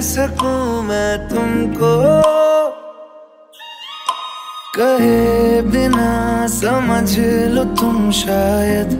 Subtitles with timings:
[0.00, 1.90] सकूँ मैं तुमको?
[4.76, 7.18] कहे बिना समझ
[7.54, 8.90] लो तुम शायद।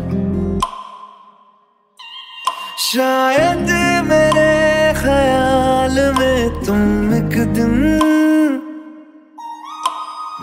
[2.78, 3.70] शायद
[4.06, 7.74] मेरे ख्याल में तुम एक दिन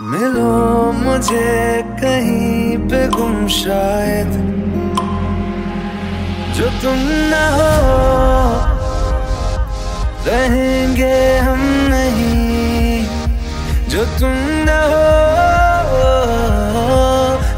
[0.00, 4.32] मिलो मुझे कहीं पे गुम शायद।
[6.56, 6.98] जो तुम
[7.30, 8.77] ना हो
[10.28, 11.60] रहेंगे हम
[11.90, 13.04] नहीं।
[13.90, 14.34] जो तुम
[14.66, 16.02] न हो,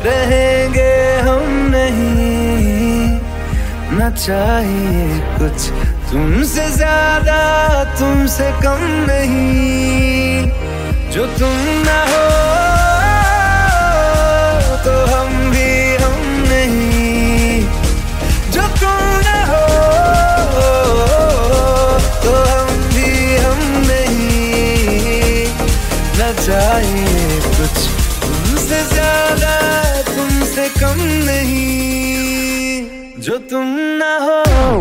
[0.04, 0.92] रहेंगे
[1.28, 1.42] हम
[1.74, 3.08] नहीं।
[3.98, 5.68] न चाहिए कुछ
[6.12, 7.40] तुमसे ज़्यादा,
[7.98, 10.50] तुमसे कम नहीं।
[11.12, 12.26] जो तुम न हो
[14.84, 15.70] तो हम भी
[16.02, 17.62] हम नहीं।
[18.52, 19.64] जो तुम न हो
[26.42, 27.76] चाहिए कुछ।
[28.22, 29.54] तुमसे ज़्यादा
[30.06, 33.66] तुमसे कम नहीं। जो तुम
[34.00, 34.80] ना हो।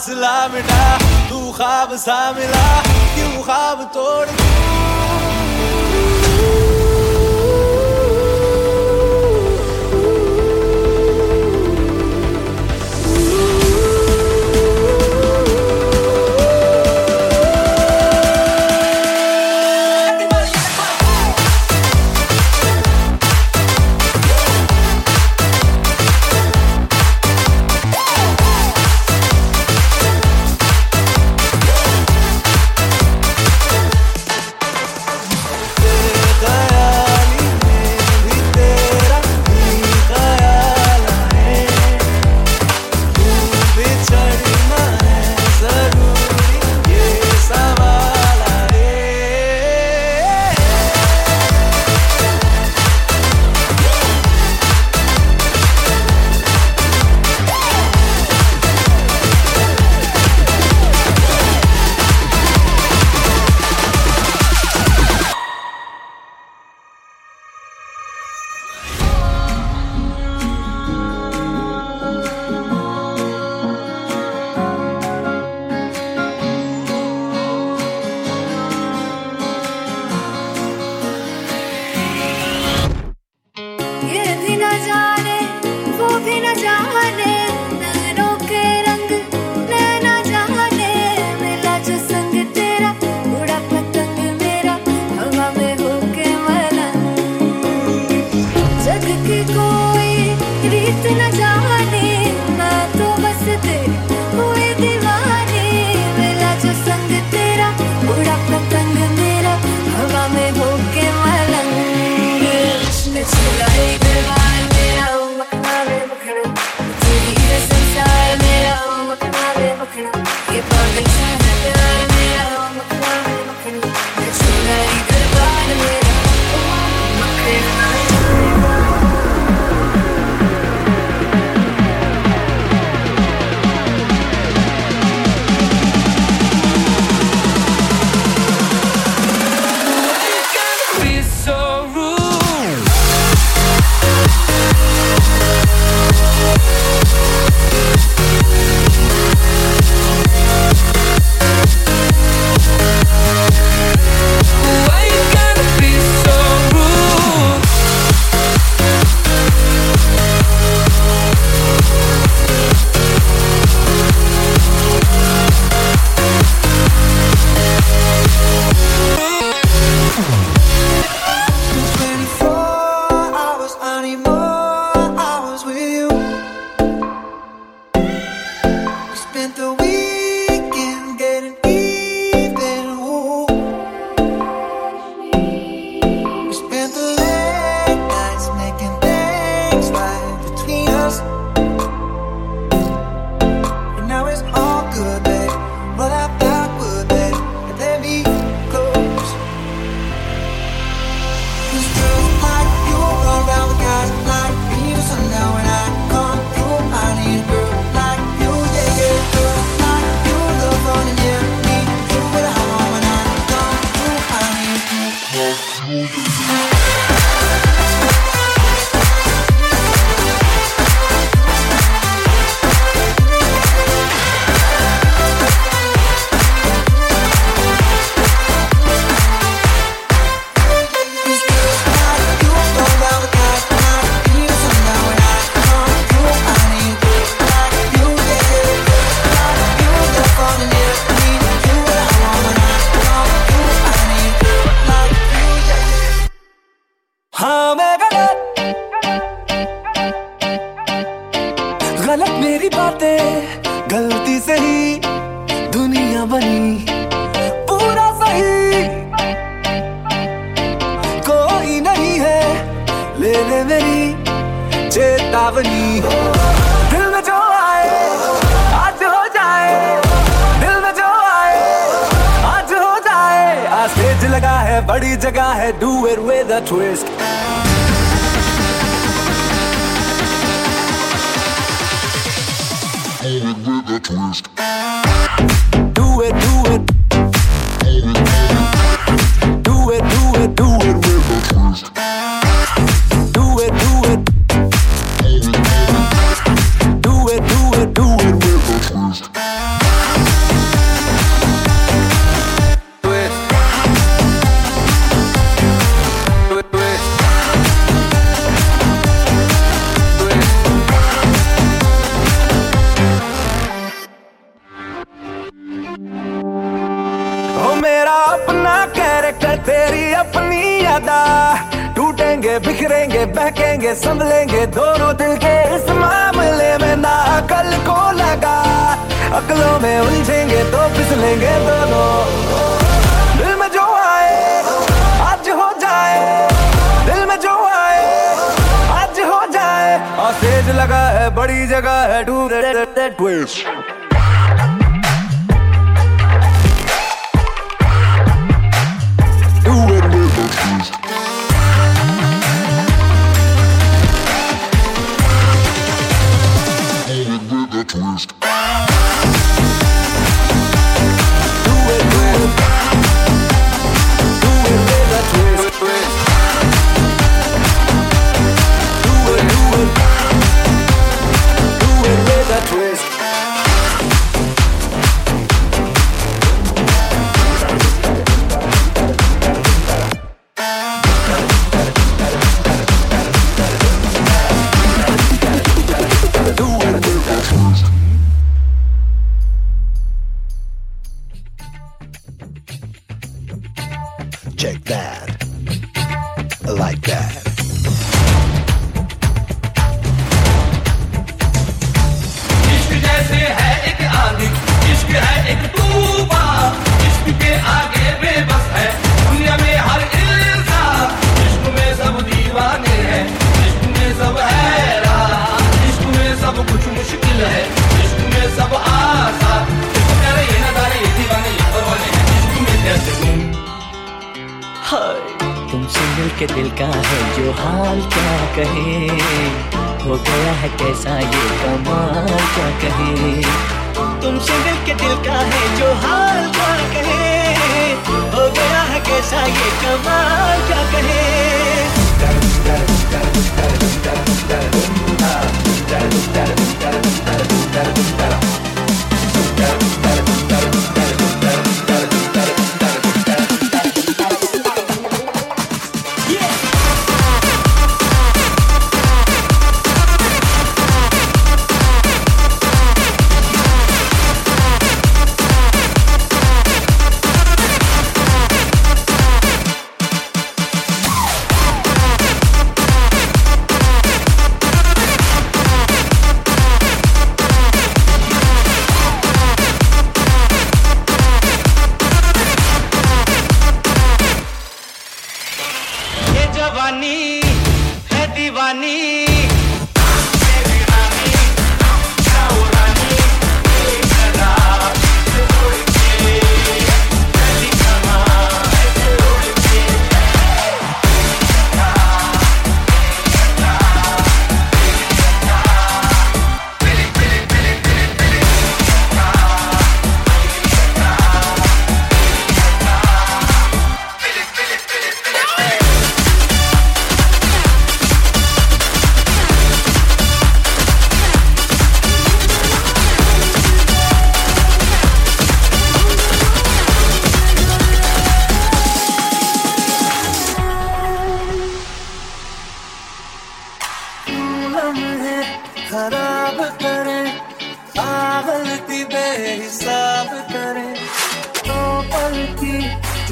[0.00, 0.84] फासला मिटा
[1.30, 2.64] तू ख्वाब सा मिला
[3.14, 4.69] क्यों ख्वाब तोड़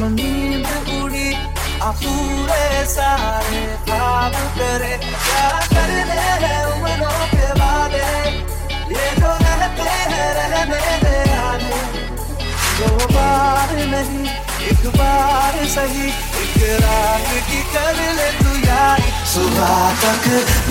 [0.01, 1.33] नींद उड़ी
[1.83, 8.05] अपूरे सारे ख्वाब तेरे। क्या करने हैं उम्रों के वादे?
[8.93, 11.81] ये जो रहते हैं रहने दे आने।
[12.79, 14.25] दो बार नहीं,
[14.69, 16.09] एक बार सही।
[16.43, 19.01] इकरार की कर ले तू यार
[19.33, 20.25] सुबह तक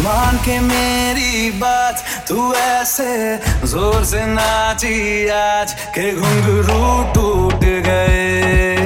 [0.05, 8.76] मान के मेरी बात, तू ऐसे ज़ोर से नाची आज। के घुंघरू टूट गए।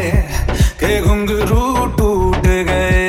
[0.81, 3.00] के घुंघरू टूट गए।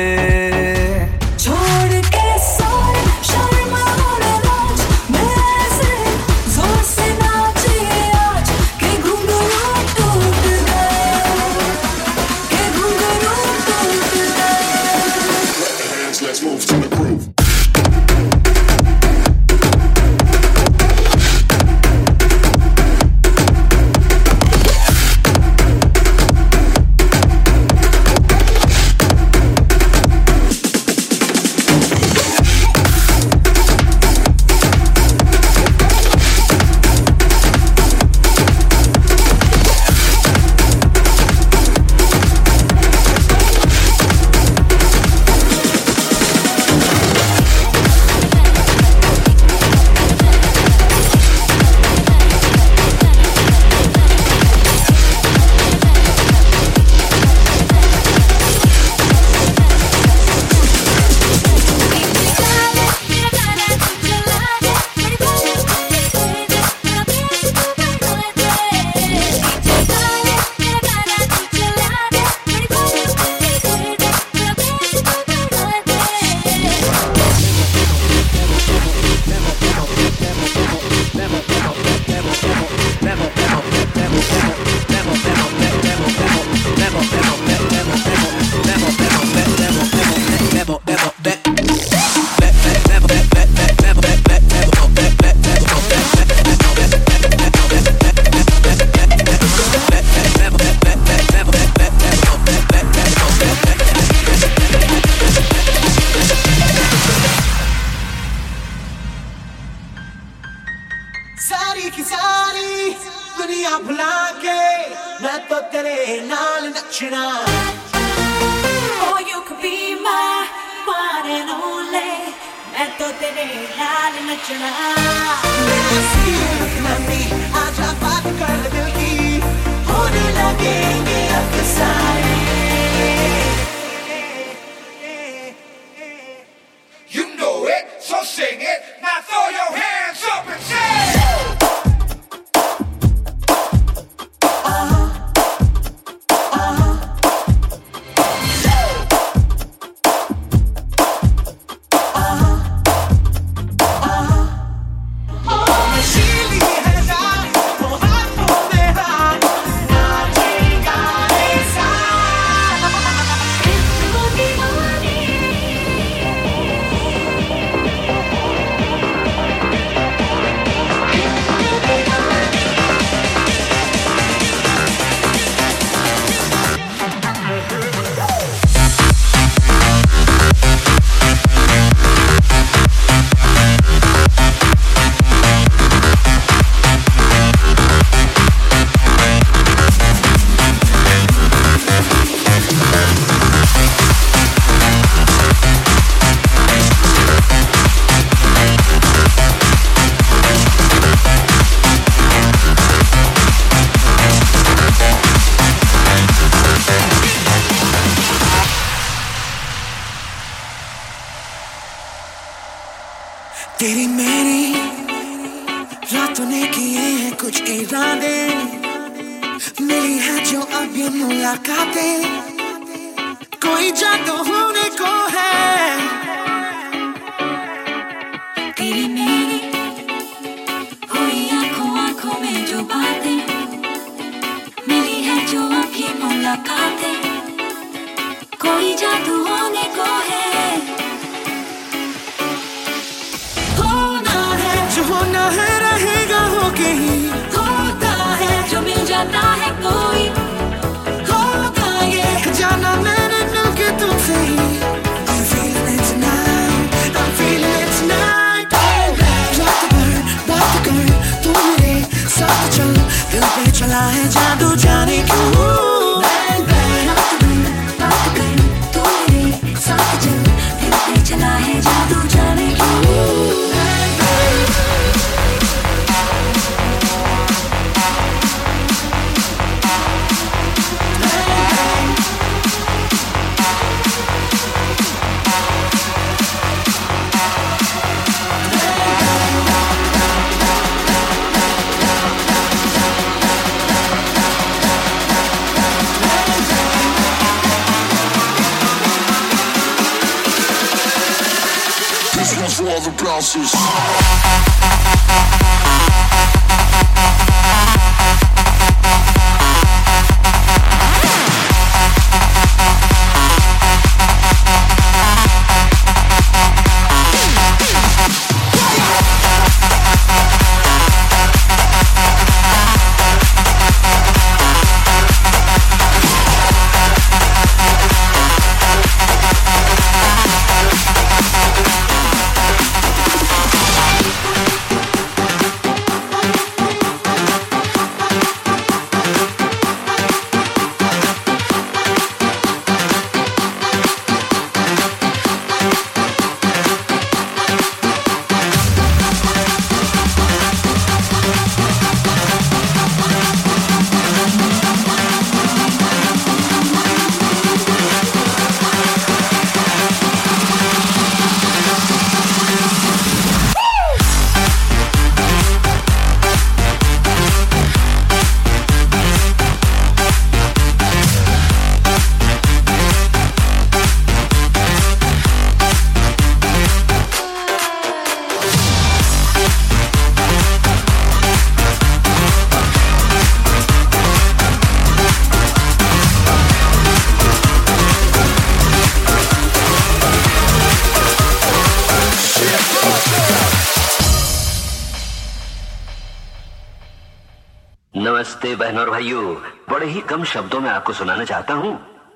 [400.33, 401.93] कम शब्दों में आपको सुनाना चाहता हूँ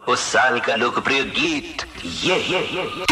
[0.08, 3.07] उस साल का लोकप्रिय गीत ये ये ये, ये।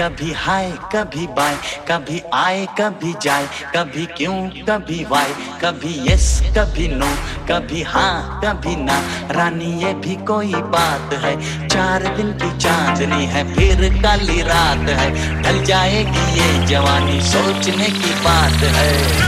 [0.00, 1.56] कभी हाय कभी बाय
[1.88, 4.36] कभी आए कभी जाए कभी क्यों
[4.68, 5.32] कभी वाई
[5.62, 7.06] कभी यस कभी नो
[7.48, 8.98] कभी हाँ कभी ना।
[9.32, 11.34] रानी ये भी कोई बात है
[11.68, 15.10] चार दिन की चांदनी है फिर काली रात है
[15.42, 19.27] ढल जाएगी ये जवानी सोचने की बात हाँ,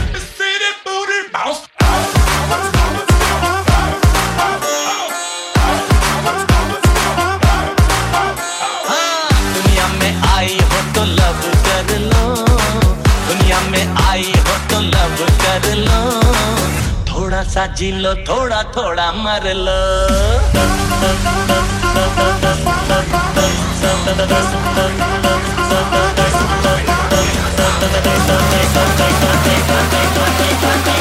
[17.61, 19.81] सा जी लो थोड़ा थोड़ा मर लो।
[30.81, 31.00] This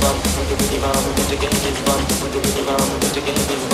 [0.00, 3.14] bump, with the witty bum, with the game is bump, with the witty bum, with
[3.14, 3.67] the game is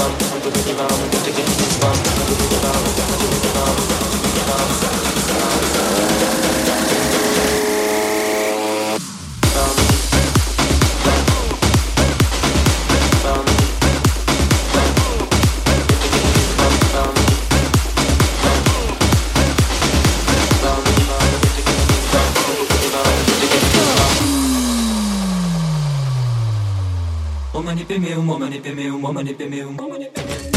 [28.35, 30.51] Mumanipimeu, Mumanipimeu, Mumanipimeu.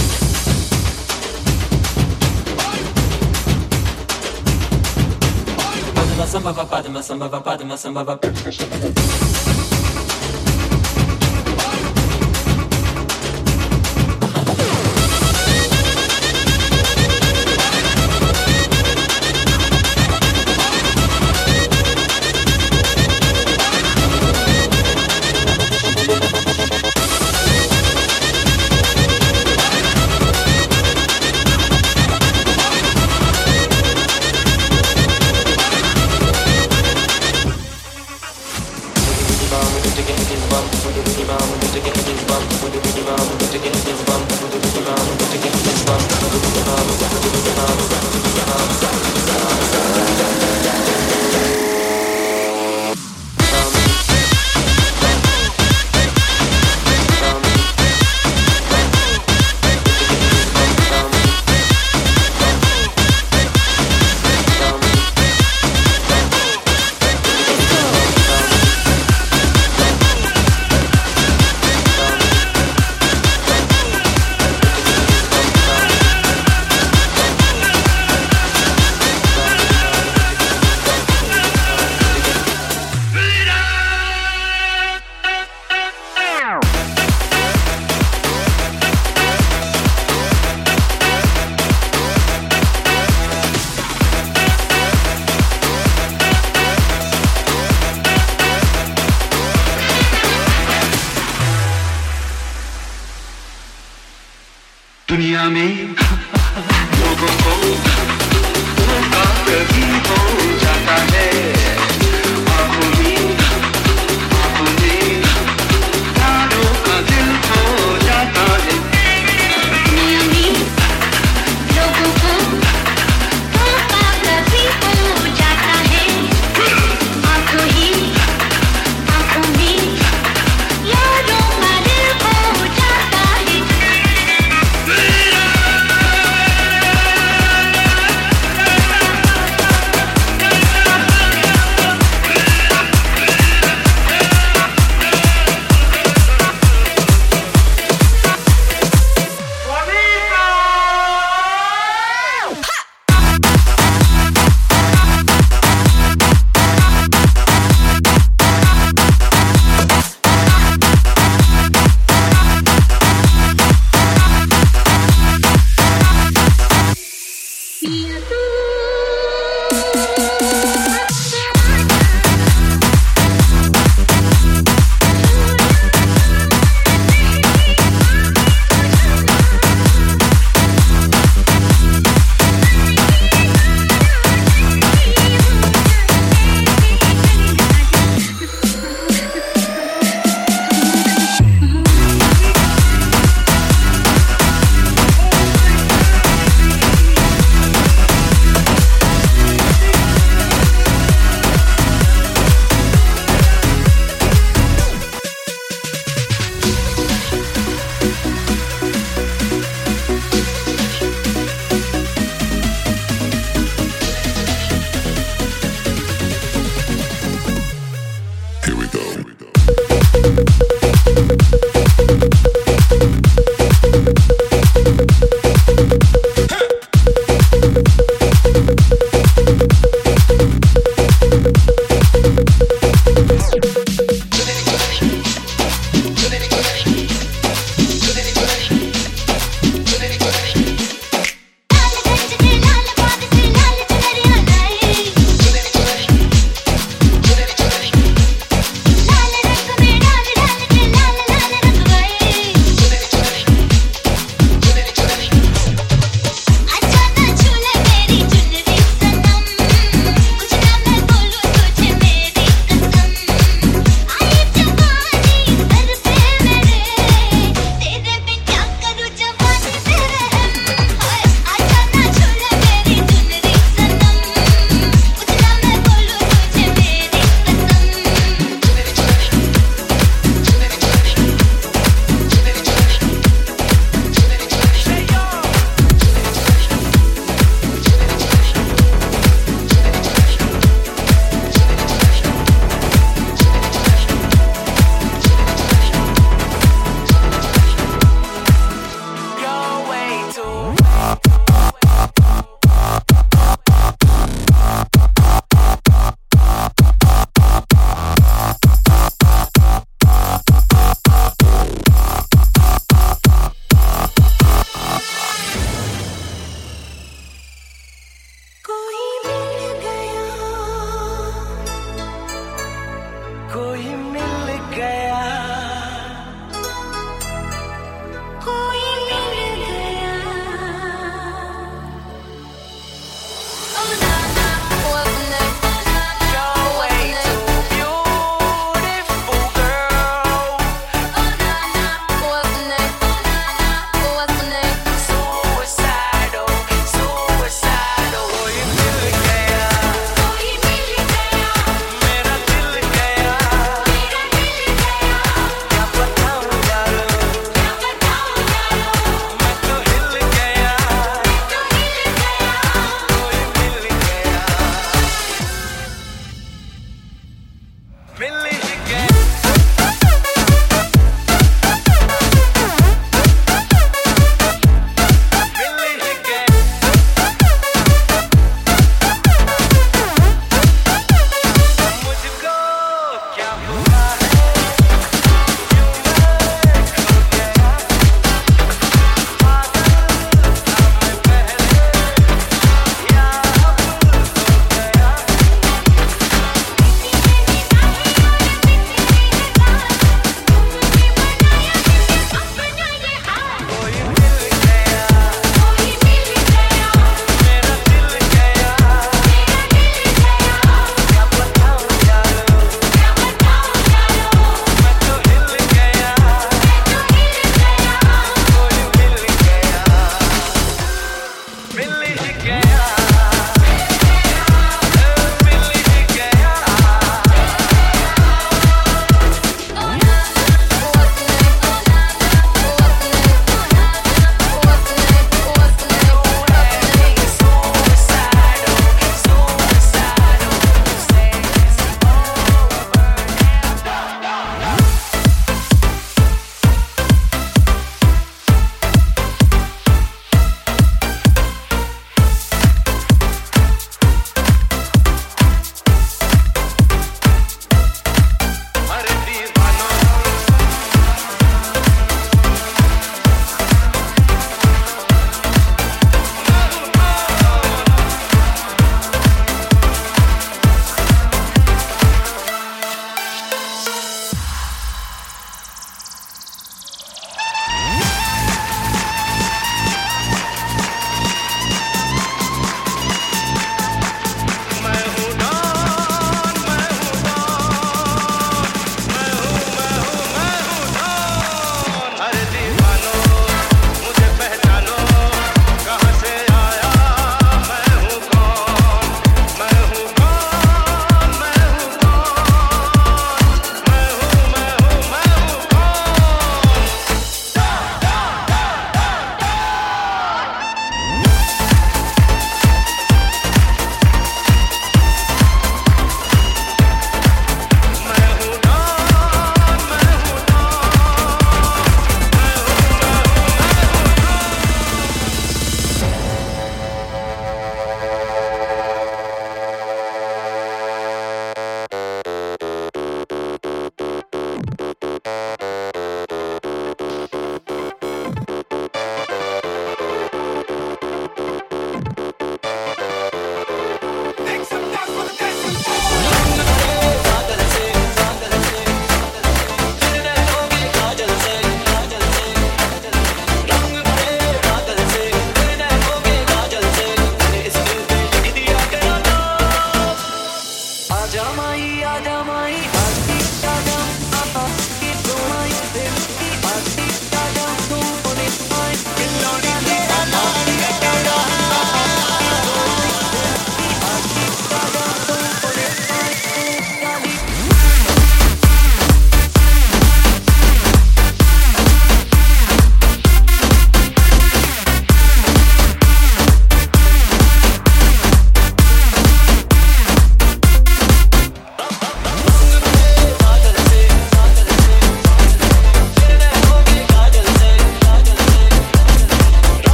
[5.93, 9.26] Padma samba va, padma samba va, padma samba va.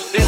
[0.00, 0.23] good.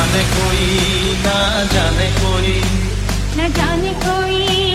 [0.00, 0.66] जाने कोई
[1.24, 2.62] ना जाने कोई।
[3.36, 4.69] न जाने कोई।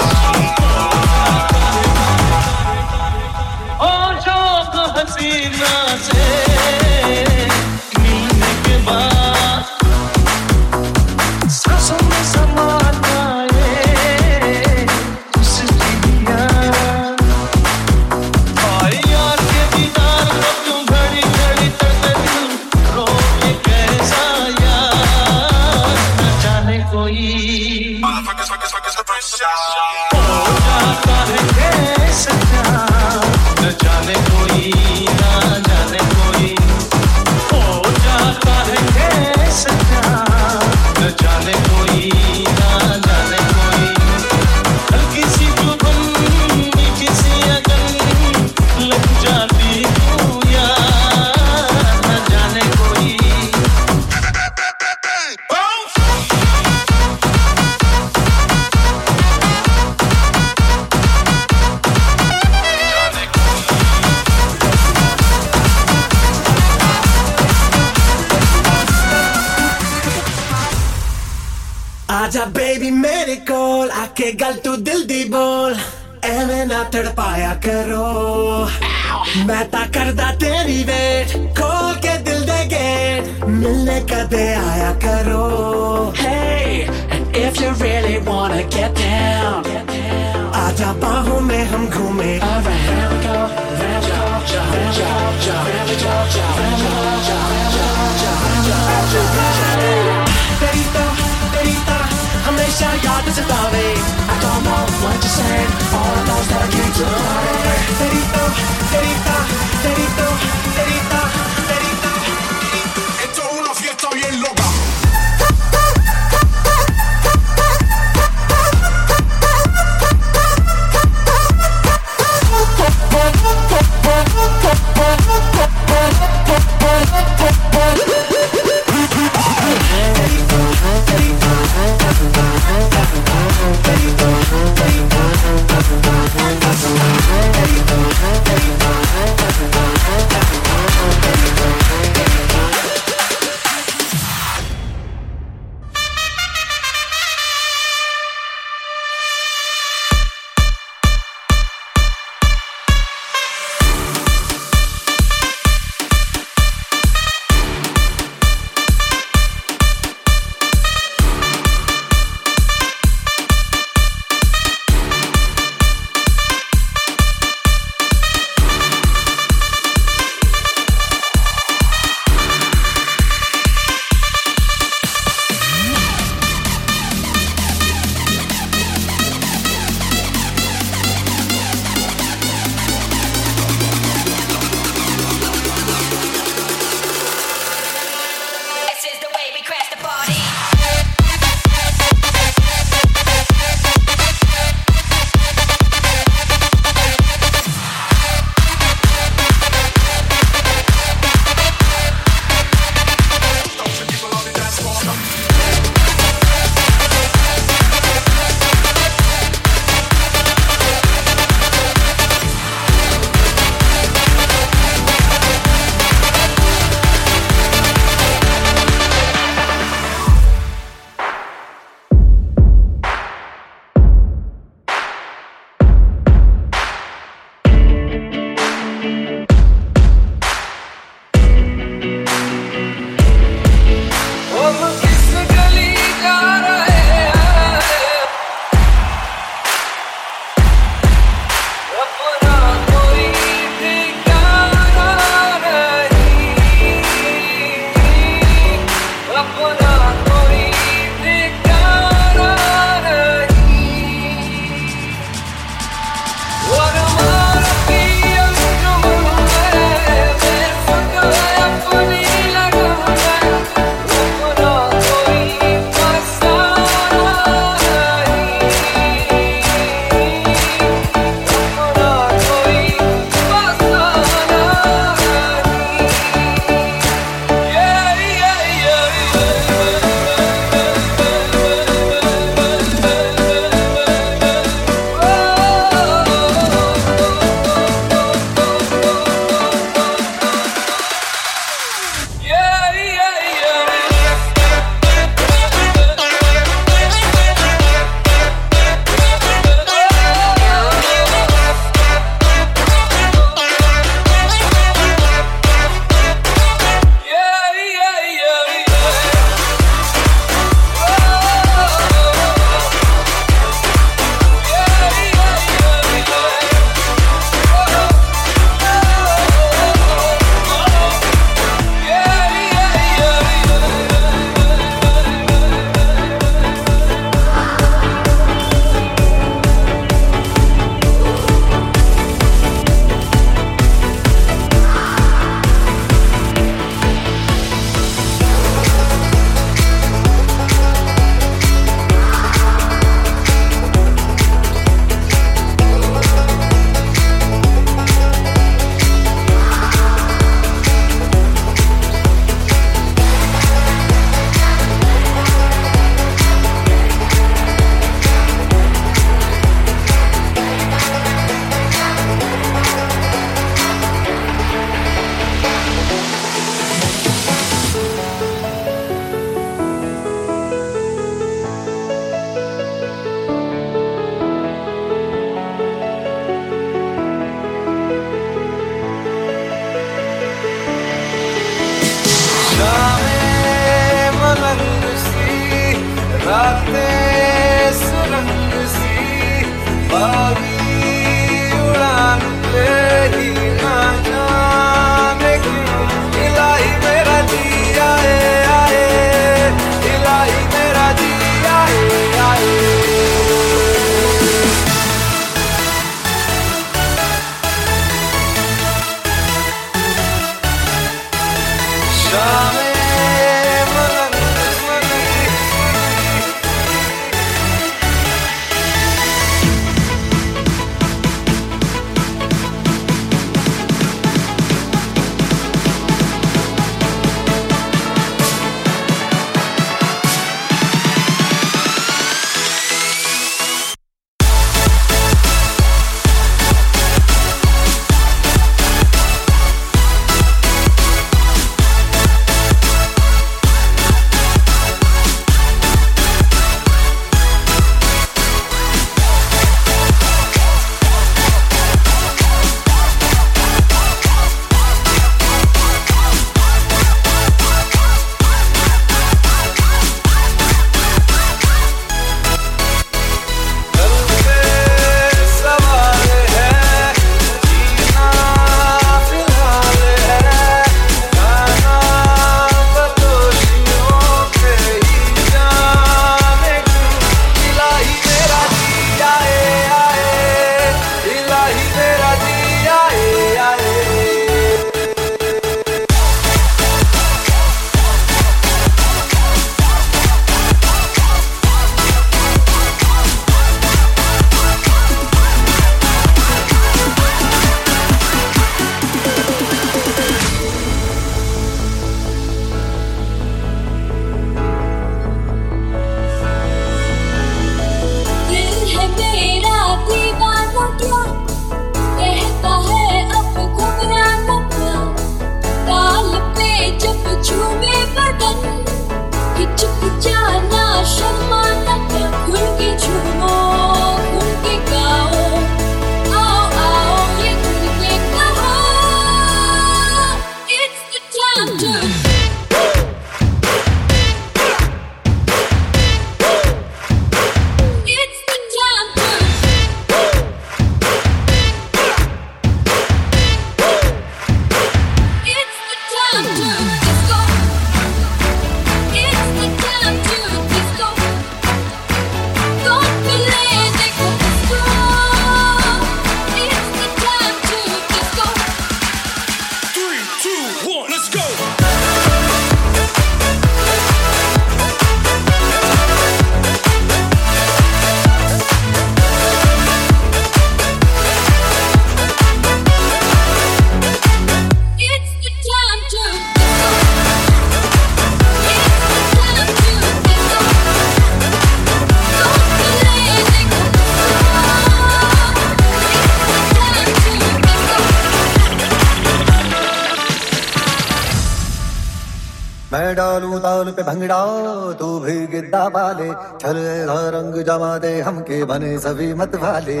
[599.00, 600.00] सभी मत वाले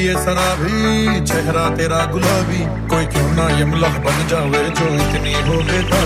[0.00, 5.56] लिए सराबी चेहरा तेरा गुलाबी। कोई क्यों ना ये मुलाह बन जावे जो इतनी हो
[5.68, 6.00] बेटा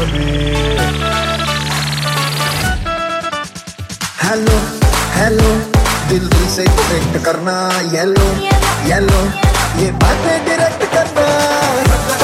[4.23, 4.57] हेलो
[5.15, 5.51] हेलो
[6.11, 7.57] दिल दिल से कनेक्ट करना
[7.95, 8.29] येलो
[8.91, 9.23] येलो
[9.83, 12.24] ये बातें डायरेक्ट करना।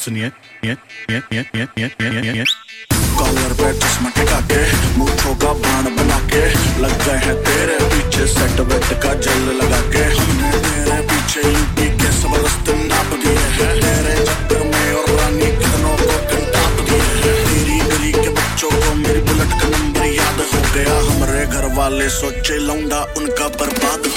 [0.00, 0.28] सुनिए
[3.18, 4.60] कॉलर पे चश्मा टिका के
[4.98, 6.40] मूछों का बाण बना के
[6.82, 11.88] लग गए हैं तेरे पीछे सेट बेट का जल लगा के हमने तेरे पीछे, यूपी
[11.98, 12.32] के सब
[12.88, 18.12] नाप दिए हैं। तेरे चक्कर में और रानी कितनों को कंटाप दिए हैं। तेरी गली
[18.12, 23.02] के बच्चों को मेरी बुलेट का नंबर याद हो गया। हमारे घर वाले सोचे लौंडा
[23.18, 24.09] उनका बर्बाद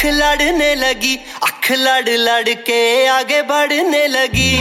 [0.00, 1.14] अख लड़ने लगी
[1.44, 4.52] अख लड़ लड़ के आगे बढ़ने लगी।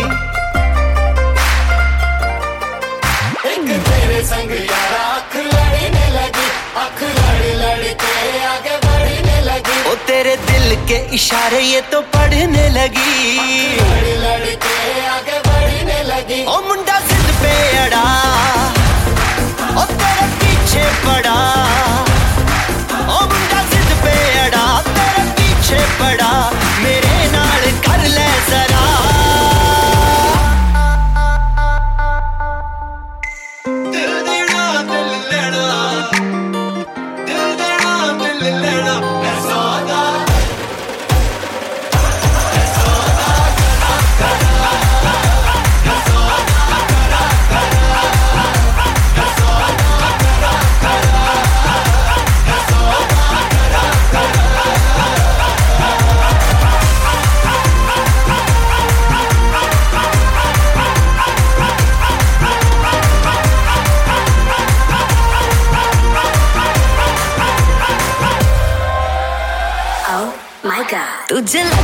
[3.52, 6.48] एक तेरे संग यारा अख लड़ने लगी
[6.84, 12.68] अख लड़ लड़ के आगे बढ़ने लगी। ओ तेरे दिल के इशारे ये तो पढ़ने
[12.76, 13.16] लगी।
[13.80, 14.76] लड़ लड़ के
[15.08, 17.56] आगे बढ़ने लगी। ओ मुंडा जिद पे
[17.86, 18.04] अड़ा
[19.72, 21.38] ओ तेरे पीछे पड़ा।
[25.70, 26.32] पीछे पड़ा
[26.84, 28.28] मेरे नाल कर ले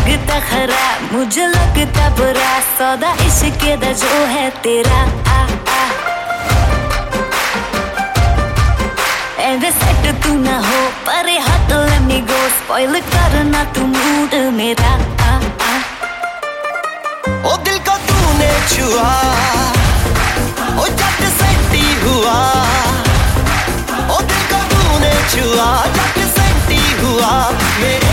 [0.06, 5.40] लगता खराब मुझे लगता बुरा, सौदा इश्क दा जो है तेरा। आ
[9.77, 10.82] सेट तू ना हो
[12.27, 14.94] go स्पॉइल करना तू मूड मेरा।
[17.41, 19.10] ओ दिल को तूने छुआ,
[20.77, 22.38] ओ जट सेटी हुआ।
[24.10, 27.34] ओ दिल को तूने छुआ जट सेटी हुआ,
[27.80, 28.05] मेरे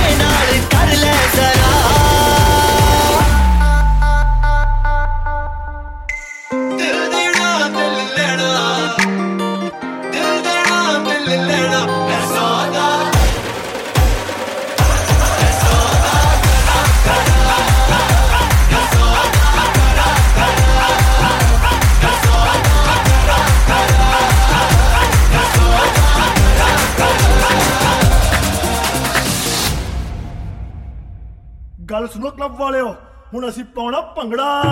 [32.63, 32.95] ਵਾਲਿਓ
[33.35, 34.63] ਹੁਣ ਅਸੀਂ ਪਾਉਣਾ ਭੰਗੜਾ।